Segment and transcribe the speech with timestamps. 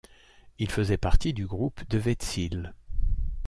[0.57, 2.73] Il faisait partie du groupe Devětsil.